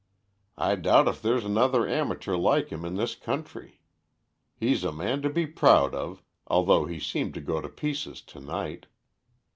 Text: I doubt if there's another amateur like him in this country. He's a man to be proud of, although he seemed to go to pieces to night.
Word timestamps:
I 0.57 0.77
doubt 0.77 1.07
if 1.07 1.21
there's 1.21 1.45
another 1.45 1.87
amateur 1.87 2.35
like 2.35 2.69
him 2.69 2.85
in 2.85 2.95
this 2.95 3.13
country. 3.13 3.81
He's 4.55 4.83
a 4.83 4.91
man 4.91 5.21
to 5.21 5.29
be 5.29 5.45
proud 5.45 5.93
of, 5.93 6.23
although 6.47 6.85
he 6.87 6.99
seemed 6.99 7.35
to 7.35 7.39
go 7.39 7.61
to 7.61 7.69
pieces 7.69 8.21
to 8.23 8.39
night. 8.39 8.87